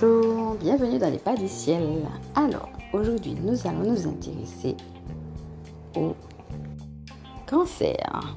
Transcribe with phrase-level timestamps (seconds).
[0.00, 1.82] Bonjour, bienvenue dans les pas du ciel.
[2.34, 4.76] Alors, aujourd'hui, nous allons nous intéresser
[5.96, 6.14] au
[7.46, 8.36] cancer.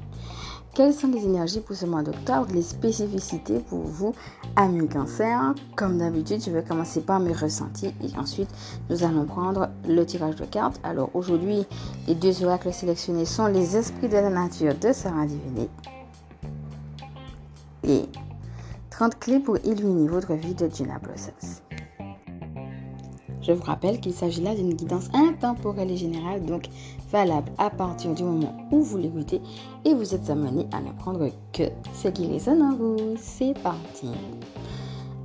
[0.73, 4.14] Quelles sont les énergies pour ce mois d'octobre, les spécificités pour vous,
[4.55, 5.54] amis cancer?
[5.76, 8.50] Comme d'habitude, je vais commencer par mes ressentis et ensuite
[8.89, 10.80] nous allons prendre le tirage de cartes.
[10.84, 11.66] Alors aujourd'hui,
[12.07, 15.70] les deux oracles sélectionnés sont les esprits de la nature de Sarah Diviné
[17.86, 18.06] et
[18.93, 21.64] 30 clés pour illuminer votre vie de Gina Blossoms.
[23.42, 26.68] Je vous rappelle qu'il s'agit là d'une guidance intemporelle et générale, donc
[27.11, 29.42] valable à partir du moment où vous l'écoutez
[29.83, 31.64] et vous êtes amené à ne prendre que
[31.96, 33.16] ce qui résonne en vous.
[33.17, 34.11] C'est parti.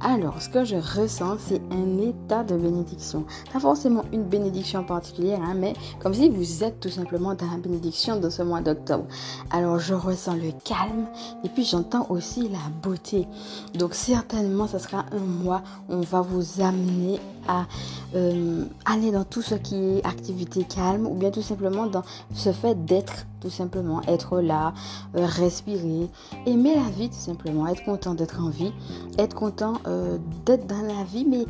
[0.00, 3.24] Alors, ce que je ressens, c'est un état de bénédiction.
[3.52, 7.56] Pas forcément une bénédiction particulière, hein, mais comme si vous êtes tout simplement dans la
[7.56, 9.06] bénédiction de ce mois d'octobre.
[9.50, 11.06] Alors, je ressens le calme
[11.42, 13.26] et puis j'entends aussi la beauté.
[13.74, 17.18] Donc, certainement, ce sera un mois où on va vous amener
[17.48, 17.66] à
[18.14, 22.02] euh, aller dans tout ce qui est activité calme ou bien tout simplement dans
[22.34, 24.72] ce fait d'être tout simplement, être là,
[25.16, 26.08] euh, respirer,
[26.46, 28.72] aimer la vie tout simplement, être content d'être en vie,
[29.18, 31.44] être content euh, d'être dans la vie, mais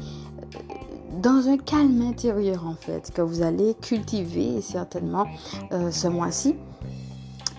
[1.23, 5.27] dans un calme intérieur en fait, que vous allez cultiver certainement
[5.71, 6.55] ce mois-ci.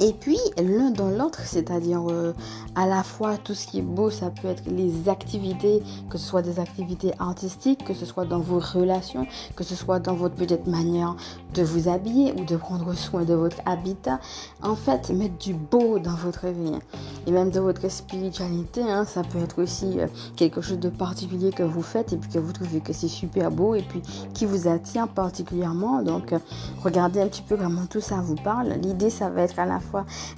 [0.02, 2.34] Et puis l'un dans l'autre, c'est-à-dire euh,
[2.76, 6.26] à la fois tout ce qui est beau, ça peut être les activités, que ce
[6.26, 9.28] soit des activités artistiques, que ce soit dans vos relations,
[9.58, 11.18] que ce soit dans votre peut-être manière
[11.54, 14.22] de vous habiller ou de prendre soin de votre habitat.
[14.64, 16.80] En fait, mettre du beau dans votre vie
[17.28, 21.52] et même de votre spiritualité, hein, ça peut être aussi euh, quelque chose de particulier
[21.52, 24.02] que vous faites et puis que vous trouvez que c'est super beau et puis
[24.34, 26.02] qui vous attire particulièrement.
[26.04, 26.40] Donc, euh,
[26.84, 28.70] regardez un petit peu comment tout ça vous parle.
[28.82, 29.80] L'idée, ça va être à la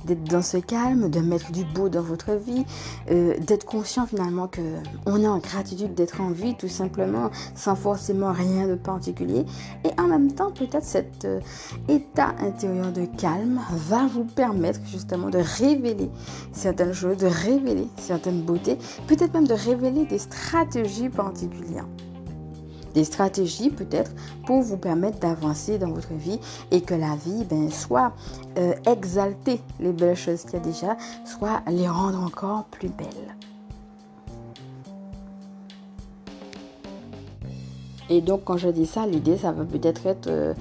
[0.06, 2.66] d'être dans ce calme, de mettre du beau dans votre vie,
[3.10, 4.62] euh, d'être conscient finalement que
[5.06, 9.46] on est en gratitude d'être en vie tout simplement sans forcément rien de particulier.
[9.84, 11.40] Et en même temps peut-être cet euh,
[11.88, 16.10] état intérieur de calme va vous permettre justement de révéler
[16.52, 18.78] certaines choses, de révéler certaines beautés,
[19.08, 21.88] peut-être même de révéler des stratégies particulières
[22.94, 24.12] des stratégies peut-être
[24.46, 26.40] pour vous permettre d'avancer dans votre vie
[26.72, 28.14] et que la vie ben, soit
[28.58, 33.36] euh, exalter les belles choses qu'il y a déjà, soit les rendre encore plus belles.
[38.12, 40.54] Et donc quand je dis ça, l'idée ça va peut-être être, euh,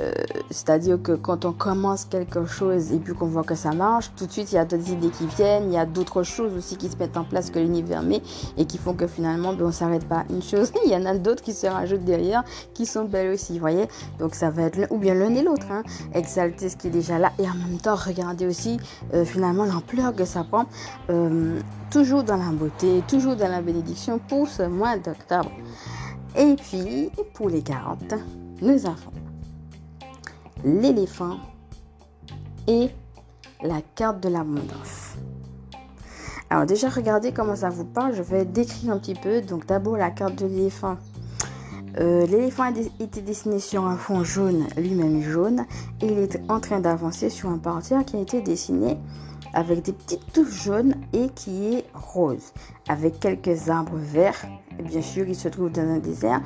[0.00, 0.10] euh,
[0.50, 4.26] c'est-à-dire que quand on commence quelque chose et puis qu'on voit que ça marche, tout
[4.26, 6.76] de suite il y a d'autres idées qui viennent, il y a d'autres choses aussi
[6.76, 8.20] qui se mettent en place que l'univers met
[8.56, 11.06] et qui font que finalement ben, on s'arrête pas à une chose, il y en
[11.06, 12.42] a d'autres qui se rajoutent derrière
[12.74, 13.86] qui sont belles aussi, vous voyez.
[14.18, 15.84] Donc ça va être ou bien l'un et l'autre, hein.
[16.14, 18.80] exalter ce qui est déjà là et en même temps regarder aussi
[19.14, 20.66] euh, finalement l'ampleur que ça prend,
[21.92, 25.50] toujours dans la beauté, toujours dans la bénédiction pour ce mois d'octobre.
[26.36, 28.14] Et puis pour les 40,
[28.62, 29.12] nous avons
[30.64, 31.38] l'éléphant
[32.66, 32.90] et
[33.62, 35.14] la carte de l'abondance.
[36.50, 38.14] Alors déjà, regardez comment ça vous parle.
[38.14, 39.40] Je vais décrire un petit peu.
[39.42, 40.96] Donc d'abord la carte de l'éléphant.
[41.98, 45.64] Euh, l'éléphant a été dessiné sur un fond jaune, lui-même jaune,
[46.00, 48.98] et il est en train d'avancer sur un portière qui a été dessiné
[49.54, 52.52] avec des petites touches jaunes et qui est rose,
[52.88, 54.44] avec quelques arbres verts.
[54.78, 56.40] Et bien sûr, il se trouve dans un désert.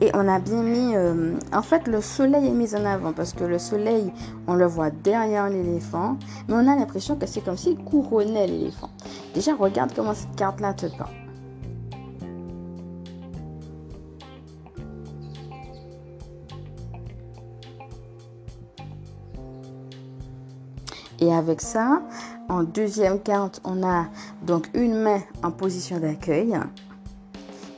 [0.00, 0.96] Et on a bien mis...
[0.96, 4.12] Euh, en fait, le soleil est mis en avant parce que le soleil,
[4.46, 6.16] on le voit derrière l'éléphant.
[6.48, 8.90] Mais on a l'impression que c'est comme s'il couronnait l'éléphant.
[9.34, 11.23] Déjà, regarde comment cette carte-là te parle.
[21.20, 22.02] Et avec ça,
[22.48, 24.06] en deuxième carte, on a
[24.46, 26.58] donc une main en position d'accueil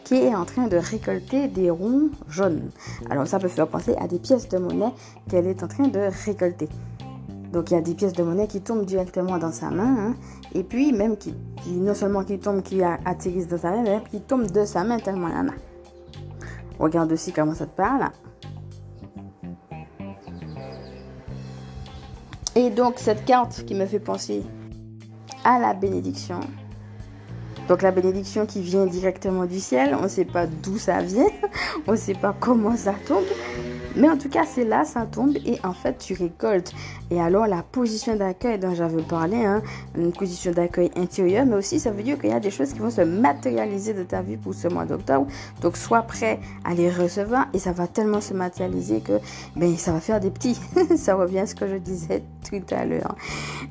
[0.05, 2.71] qui est en train de récolter des ronds jaunes.
[3.11, 4.93] Alors ça peut faire penser à des pièces de monnaie
[5.29, 6.69] qu'elle est en train de récolter.
[7.53, 10.15] Donc il y a des pièces de monnaie qui tombent directement dans sa main, hein.
[10.55, 11.35] et puis même qui,
[11.67, 14.99] non seulement qui tombent, qui atterrissent dans sa main, mais qui tombent de sa main
[14.99, 15.55] tellement il y en a.
[16.79, 18.09] Regarde aussi comment ça te parle.
[22.57, 24.43] Et donc cette carte qui me fait penser
[25.45, 26.41] à la bénédiction.
[27.69, 31.29] Donc la bénédiction qui vient directement du ciel, on ne sait pas d'où ça vient,
[31.87, 33.27] on ne sait pas comment ça tombe,
[33.95, 35.37] mais en tout cas c'est là, ça tombe.
[35.45, 36.73] Et en fait tu récoltes
[37.11, 39.63] Et alors la position d'accueil dont j'avais parlé, hein,
[39.97, 42.81] une position d'accueil intérieure, mais aussi ça veut dire qu'il y a des choses qui
[42.81, 45.27] vont se matérialiser de ta vie pour ce mois d'octobre.
[45.61, 49.21] Donc sois prêt à les recevoir et ça va tellement se matérialiser que
[49.55, 50.59] ben, ça va faire des petits.
[50.97, 53.15] ça revient à ce que je disais tout à l'heure.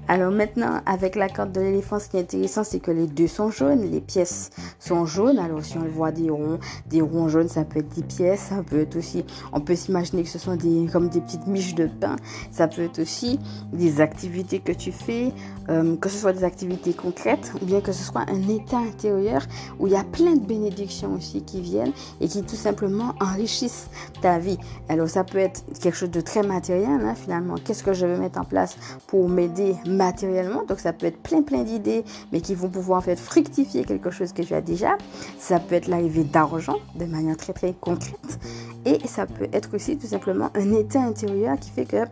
[0.07, 3.27] Alors maintenant, avec la carte de l'éléphant, ce qui est intéressant, c'est que les deux
[3.27, 5.39] sont jaunes, les pièces sont jaunes.
[5.39, 8.63] Alors si on voit des ronds, des ronds jaunes, ça peut être des pièces, ça
[8.63, 11.87] peut être aussi, on peut s'imaginer que ce sont des, comme des petites miches de
[11.87, 12.15] pain.
[12.51, 13.24] Ça peut être aussi
[13.73, 15.31] des activités que tu fais,
[15.69, 19.41] euh, que ce soit des activités concrètes ou bien que ce soit un état intérieur
[19.79, 23.87] où il y a plein de bénédictions aussi qui viennent et qui tout simplement enrichissent
[24.21, 24.57] ta vie.
[24.89, 27.55] Alors ça peut être quelque chose de très matériel hein, finalement.
[27.63, 28.77] Qu'est-ce que je vais mettre en place
[29.07, 30.63] pour m'aider matériellement?
[30.65, 34.11] Donc ça peut être plein plein d'idées mais qui vont pouvoir en fait fructifier quelque
[34.11, 34.97] chose que tu as déjà.
[35.39, 38.39] Ça peut être l'arrivée d'argent de manière très très concrète
[38.85, 42.05] et ça peut être aussi tout simplement un état intérieur qui fait que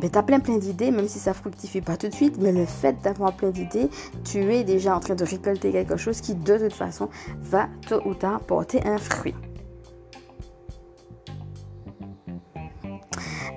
[0.00, 2.52] ben, tu as plein plein d'idées, même si ça fructifie pas tout de suite, mais
[2.52, 3.88] le fait d'avoir plein d'idées,
[4.24, 7.08] tu es déjà en train de récolter quelque chose qui de toute façon
[7.40, 9.34] va tôt ou tard porter un fruit.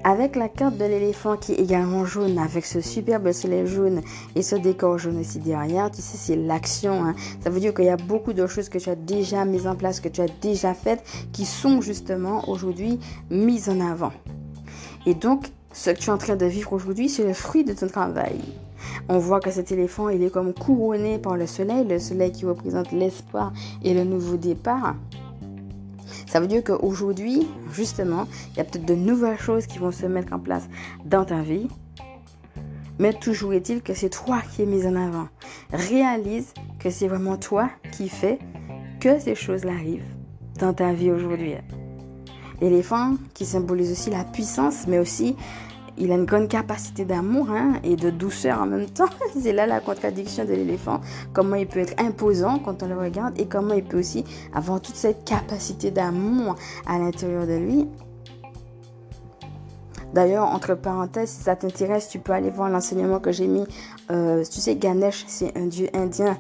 [0.06, 4.02] Avec la carte de l'éléphant qui est également jaune, avec ce superbe soleil jaune
[4.34, 7.04] et ce décor jaune aussi derrière, tu sais, c'est l'action.
[7.04, 7.16] Hein.
[7.44, 9.76] Ça veut dire qu'il y a beaucoup de choses que tu as déjà mises en
[9.76, 11.04] place, que tu as déjà faites,
[11.34, 13.00] qui sont justement aujourd'hui
[13.30, 14.14] mises en avant.
[15.06, 17.74] Et donc, ce que tu es en train de vivre aujourd'hui, c'est le fruit de
[17.74, 18.40] ton travail.
[19.12, 22.46] On voit que cet éléphant, il est comme couronné par le soleil, le soleil qui
[22.46, 23.52] représente l'espoir
[23.84, 24.96] et le nouveau départ.
[26.28, 30.06] Ça veut dire qu'aujourd'hui, justement, il y a peut-être de nouvelles choses qui vont se
[30.06, 30.70] mettre en place
[31.06, 31.68] dans ta vie.
[33.00, 35.28] Mais toujours est-il que c'est toi qui es mis en avant.
[35.74, 38.38] Réalise que c'est vraiment toi qui fais
[39.00, 40.14] que ces choses-là arrivent
[40.60, 41.56] dans ta vie aujourd'hui.
[42.62, 45.36] L'éléphant qui symbolise aussi la puissance, mais aussi
[46.00, 49.10] il a une grande capacité d'amour hein, et de douceur en même temps.
[49.40, 51.02] C'est là la contradiction de l'éléphant.
[51.34, 54.24] Comment il peut être imposant quand on le regarde et comment il peut aussi
[54.54, 56.56] avoir toute cette capacité d'amour
[56.88, 57.88] à l'intérieur de lui
[60.14, 63.66] D'ailleurs, entre parenthèses, si ça t'intéresse, tu peux aller voir l'enseignement que j'ai mis.
[64.10, 66.38] Euh, tu sais, Ganesh, c'est un dieu indien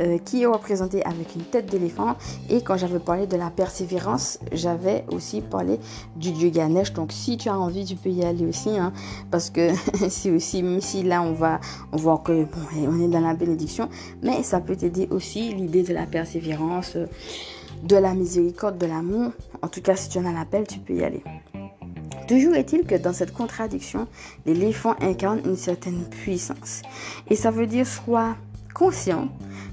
[0.00, 2.16] euh, qui est représenté avec une tête d'éléphant.
[2.50, 5.78] Et quand j'avais parlé de la persévérance, j'avais aussi parlé
[6.16, 6.92] du dieu Ganesh.
[6.92, 8.70] Donc, si tu as envie, tu peux y aller aussi.
[8.70, 8.92] Hein,
[9.30, 9.70] parce que
[10.08, 11.60] c'est aussi, même si là, on va
[11.92, 13.88] on voit que bon, on est dans la bénédiction,
[14.22, 16.96] mais ça peut t'aider aussi l'idée de la persévérance,
[17.82, 19.32] de la miséricorde, de l'amour.
[19.62, 21.22] En tout cas, si tu en as l'appel, tu peux y aller.
[22.32, 24.08] Toujours est-il que dans cette contradiction,
[24.46, 26.80] l'éléphant incarne une certaine puissance.
[27.28, 28.36] Et ça veut dire soit
[28.72, 29.28] conscient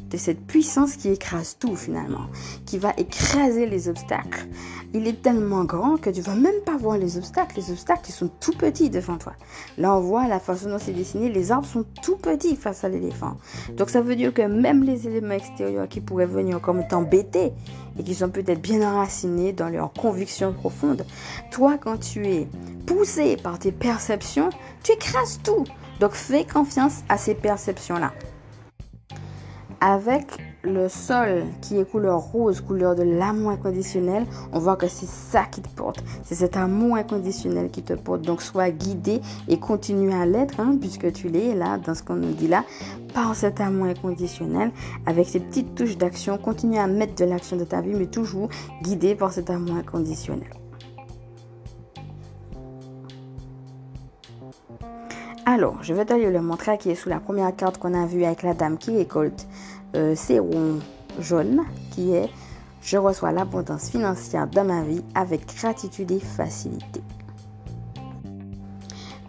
[0.09, 2.27] de cette puissance qui écrase tout finalement,
[2.65, 4.47] qui va écraser les obstacles.
[4.93, 7.57] Il est tellement grand que tu vas même pas voir les obstacles.
[7.57, 9.33] Les obstacles, ils sont tout petits devant toi.
[9.77, 12.89] Là, on voit la façon dont c'est dessiné, les arbres sont tout petits face à
[12.89, 13.37] l'éléphant.
[13.77, 17.53] Donc ça veut dire que même les éléments extérieurs qui pourraient venir comme t'embêter,
[17.99, 21.05] et qui sont peut-être bien enracinés dans leurs convictions profondes.
[21.51, 22.47] Toi, quand tu es
[22.85, 24.49] poussé par tes perceptions,
[24.83, 25.65] tu écrases tout.
[25.99, 28.13] Donc fais confiance à ces perceptions-là.
[29.81, 30.25] Avec
[30.63, 35.43] le sol qui est couleur rose, couleur de l'amour inconditionnel, on voit que c'est ça
[35.43, 36.03] qui te porte.
[36.23, 38.21] C'est cet amour inconditionnel qui te porte.
[38.23, 42.15] Donc sois guidé et continue à l'être, hein, puisque tu l'es là, dans ce qu'on
[42.15, 42.65] nous dit là,
[43.13, 44.71] par cet amour inconditionnel,
[45.05, 46.37] avec ces petites touches d'action.
[46.37, 48.49] Continue à mettre de l'action de ta vie, mais toujours
[48.83, 50.49] guidé par cet amour inconditionnel.
[55.51, 58.23] Alors, je vais te le montrer qui est sous la première carte qu'on a vue
[58.23, 59.47] avec la dame qui récolte
[59.95, 60.77] euh, c'est rond
[61.19, 62.29] jaune qui est
[62.83, 67.01] Je reçois l'abondance financière dans ma vie avec gratitude et facilité.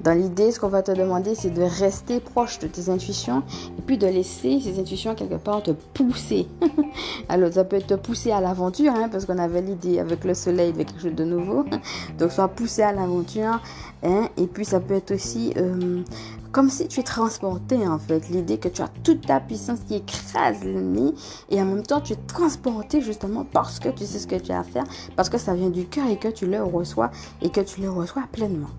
[0.03, 3.43] Dans l'idée, ce qu'on va te demander, c'est de rester proche de tes intuitions
[3.79, 6.49] et puis de laisser ces intuitions quelque part te pousser.
[7.29, 10.73] Alors, ça peut te pousser à l'aventure, hein, parce qu'on avait l'idée avec le soleil
[10.73, 11.67] de quelque chose de nouveau.
[12.19, 13.61] Donc, soit pousser à l'aventure.
[14.03, 16.03] Hein, et puis, ça peut être aussi euh,
[16.51, 18.31] comme si tu es transporté, en fait.
[18.31, 21.15] L'idée que tu as toute ta puissance qui écrase l'ennemi
[21.51, 24.51] et en même temps, tu es transporté justement parce que tu sais ce que tu
[24.51, 27.11] as à faire, parce que ça vient du cœur et que tu le reçois
[27.43, 28.71] et que tu le reçois pleinement.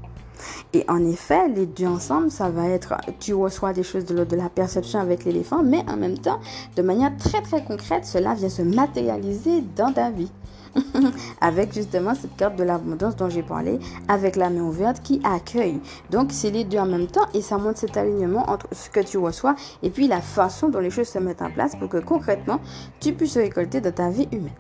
[0.74, 4.32] Et en effet, les deux ensemble, ça va être, tu reçois des choses de l'ordre
[4.32, 6.40] de la perception avec l'éléphant, mais en même temps,
[6.76, 10.32] de manière très très concrète, cela vient se matérialiser dans ta vie.
[11.42, 15.80] avec justement cette carte de l'abondance dont j'ai parlé, avec la main ouverte qui accueille.
[16.10, 19.02] Donc c'est les deux en même temps et ça montre cet alignement entre ce que
[19.02, 21.98] tu reçois et puis la façon dont les choses se mettent en place pour que
[21.98, 22.60] concrètement
[23.00, 24.52] tu puisses récolter de ta vie humaine.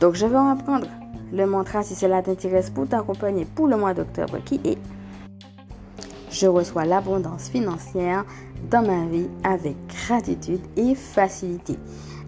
[0.00, 0.86] Donc je vais reprendre
[1.32, 4.78] le mantra si cela t'intéresse pour t'accompagner pour le mois d'octobre qui est
[6.30, 8.24] Je reçois l'abondance financière
[8.70, 11.76] dans ma vie avec gratitude et facilité.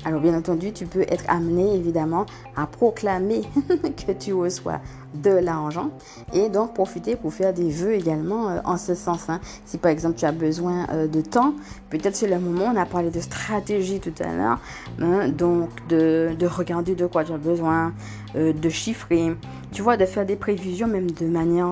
[0.04, 3.42] Alors bien entendu, tu peux être amené évidemment à proclamer
[4.06, 4.80] que tu reçois
[5.14, 5.90] de l'argent
[6.32, 9.28] et donc profiter pour faire des vœux également euh, en ce sens.
[9.28, 9.40] Hein.
[9.64, 11.54] Si par exemple tu as besoin euh, de temps,
[11.90, 14.58] peut-être c'est le moment, on a parlé de stratégie tout à l'heure,
[15.00, 17.92] hein, donc de, de, regarder de quoi tu as besoin,
[18.36, 19.36] euh, de chiffrer,
[19.72, 21.70] tu vois, de faire des prévisions même de manière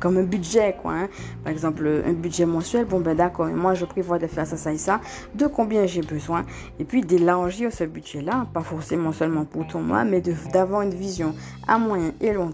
[0.00, 0.92] comme un budget quoi.
[0.92, 1.08] Hein.
[1.44, 4.72] Par exemple un budget mensuel, bon ben d'accord, moi je prévois de faire ça, ça
[4.72, 5.00] et ça,
[5.34, 6.44] de combien j'ai besoin
[6.78, 10.22] et puis d'élargir ce budget-là, pas forcément seulement pour ton mois, mais
[10.52, 11.34] d'avoir une vision
[11.66, 12.47] à moyen et long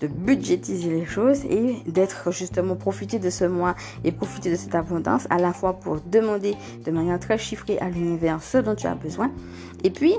[0.00, 4.74] de budgétiser les choses et d'être justement profiter de ce mois et profiter de cette
[4.74, 6.54] abondance à la fois pour demander
[6.84, 9.30] de manière très chiffrée à l'univers ce dont tu as besoin
[9.84, 10.14] et puis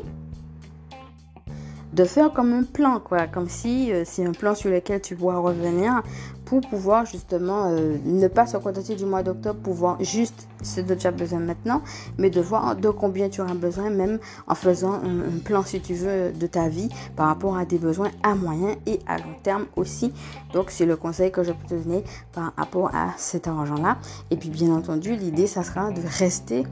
[1.93, 5.15] de faire comme un plan, quoi, comme si euh, c'est un plan sur lequel tu
[5.15, 6.03] pourras revenir
[6.47, 10.95] pour pouvoir justement euh, ne pas se contenter du mois d'octobre, pouvoir juste ce dont
[10.95, 11.81] tu as besoin maintenant,
[12.17, 15.93] mais de voir de combien tu auras besoin, même en faisant un, plan, si tu
[15.93, 19.65] veux, de ta vie par rapport à des besoins à moyen et à long terme
[19.75, 20.13] aussi.
[20.53, 23.97] Donc, c'est le conseil que je peux te donner par rapport à cet argent-là.
[24.31, 26.63] Et puis, bien entendu, l'idée, ça sera de rester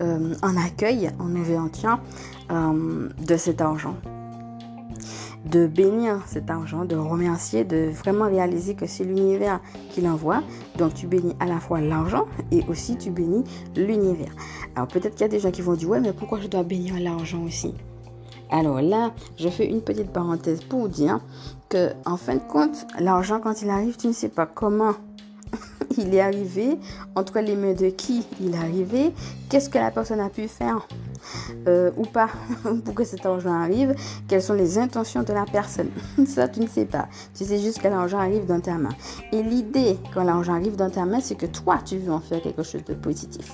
[0.00, 1.98] euh, en accueil, en événement
[2.50, 3.94] euh, de cet argent
[5.46, 10.42] de bénir cet argent, de remercier, de vraiment réaliser que c'est l'univers qui l'envoie.
[10.78, 13.44] Donc tu bénis à la fois l'argent et aussi tu bénis
[13.76, 14.32] l'univers.
[14.76, 16.62] Alors peut-être qu'il y a des gens qui vont dire ouais mais pourquoi je dois
[16.62, 17.74] bénir l'argent aussi?
[18.50, 21.20] Alors là, je fais une petite parenthèse pour dire
[21.70, 24.92] que en fin de compte, l'argent quand il arrive, tu ne sais pas comment
[25.98, 26.78] il est arrivé,
[27.14, 29.12] entre les mains de qui il est arrivé,
[29.48, 30.86] qu'est-ce que la personne a pu faire
[31.68, 32.28] euh, ou pas
[32.84, 33.94] pour que cet argent arrive,
[34.28, 35.90] quelles sont les intentions de la personne.
[36.26, 37.08] Ça, tu ne sais pas.
[37.34, 38.94] Tu sais juste que l'argent arrive dans ta main.
[39.32, 42.42] Et l'idée, quand l'argent arrive dans ta main, c'est que toi, tu veux en faire
[42.42, 43.52] quelque chose de positif.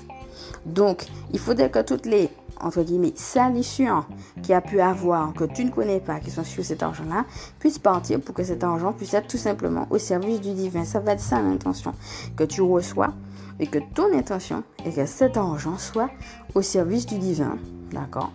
[0.68, 4.06] Donc, il faudrait que toutes les entre guillemets, salissures
[4.42, 7.24] qui a pu avoir, que tu ne connais pas, qui sont sur cet argent-là,
[7.58, 10.84] puissent partir pour que cet argent puisse être tout simplement au service du divin.
[10.84, 11.94] Ça va être ça l'intention
[12.36, 13.12] que tu reçois
[13.60, 16.10] et que ton intention est que cet argent soit
[16.54, 17.58] au service du divin.
[17.92, 18.32] D'accord?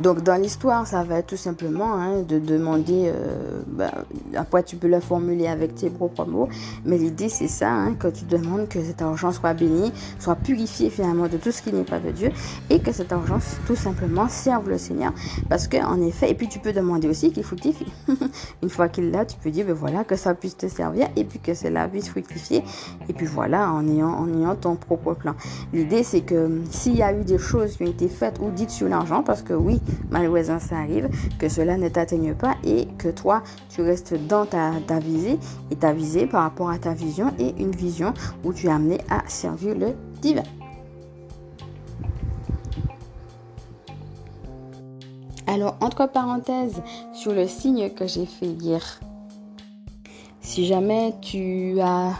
[0.00, 3.90] Donc dans l'histoire, ça va être tout simplement hein, de demander, euh, ben,
[4.36, 6.48] après tu peux le formuler avec tes propres mots,
[6.84, 10.88] mais l'idée c'est ça, hein, que tu demandes que cet argent soit béni, soit purifié
[10.90, 12.30] finalement de tout ce qui n'est pas de Dieu,
[12.70, 15.12] et que cet argent tout simplement serve le Seigneur.
[15.48, 17.92] Parce que en effet, et puis tu peux demander aussi qu'il fructifie.
[18.62, 21.24] Une fois qu'il l'a, tu peux dire, ben voilà, que ça puisse te servir, et
[21.24, 22.62] puis que cela puisse fructifier,
[23.08, 25.34] et puis voilà, en ayant, en ayant ton propre plan.
[25.72, 28.70] L'idée c'est que s'il y a eu des choses qui ont été faites ou dites
[28.70, 33.08] sur l'argent, parce que oui, malheureusement ça arrive, que cela ne t'atteigne pas et que
[33.08, 35.38] toi, tu restes dans ta, visée
[35.70, 38.14] et ta visée par rapport à ta vision et une vision
[38.44, 40.42] où tu es amené à servir le divin.
[45.46, 46.82] Alors, entre parenthèses,
[47.14, 49.00] sur le signe que j'ai fait hier,
[50.42, 52.12] si jamais tu as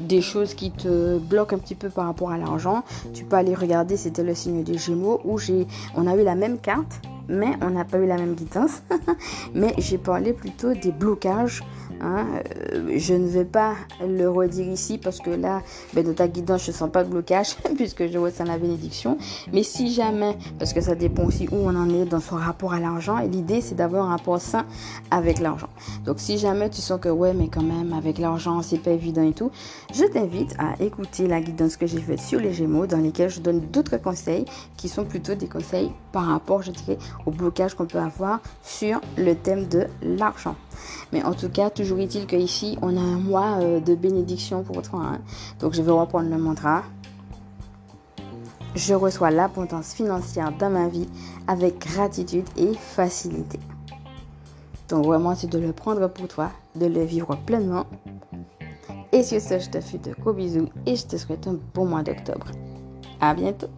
[0.00, 3.54] des choses qui te bloquent un petit peu par rapport à l'argent, tu peux aller
[3.54, 7.52] regarder, c'était le signe des Gémeaux où j'ai on a eu la même carte mais
[7.62, 8.82] on n'a pas eu la même guidance.
[9.54, 11.62] mais j'ai parlé plutôt des blocages
[12.04, 12.26] Hein,
[12.74, 13.74] euh, je ne vais pas
[14.06, 15.62] le redire ici parce que là,
[15.94, 19.16] ben, de ta guidance, je ne sens pas de blocage puisque je ressens la bénédiction.
[19.54, 22.74] Mais si jamais, parce que ça dépend aussi où on en est dans son rapport
[22.74, 24.66] à l'argent, et l'idée c'est d'avoir un rapport sain
[25.10, 25.70] avec l'argent.
[26.04, 29.22] Donc si jamais tu sens que ouais, mais quand même avec l'argent c'est pas évident
[29.22, 29.50] et tout,
[29.94, 33.40] je t'invite à écouter la guidance que j'ai faite sur les Gémeaux dans lesquels je
[33.40, 34.44] donne d'autres conseils
[34.76, 39.00] qui sont plutôt des conseils par rapport, je dirais, au blocage qu'on peut avoir sur
[39.16, 40.54] le thème de l'argent.
[41.12, 44.82] Mais en tout cas, toujours est-il qu'ici, on a un mois euh, de bénédiction pour
[44.82, 45.18] toi.
[45.60, 46.82] Donc, je vais reprendre le mantra.
[48.74, 51.08] Je reçois l'abondance financière dans ma vie
[51.46, 53.60] avec gratitude et facilité.
[54.88, 57.86] Donc, vraiment, c'est de le prendre pour toi, de le vivre pleinement.
[59.12, 61.86] Et sur ce, je te fais de gros bisous et je te souhaite un bon
[61.86, 62.46] mois d'octobre.
[63.20, 63.68] À bientôt.